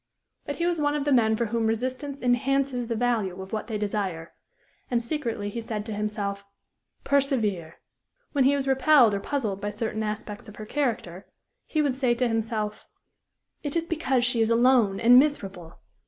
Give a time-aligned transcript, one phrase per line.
[0.47, 3.67] But he was one of the men for whom resistance enhances the value of what
[3.67, 4.33] they desire,
[4.89, 6.43] and secretly he said to himself,
[7.03, 7.75] "Persevere!"
[8.31, 11.27] When he was repelled or puzzled by certain aspects of her character,
[11.67, 12.83] he would say to himself:
[13.61, 15.77] "It is because she is alone and miserable.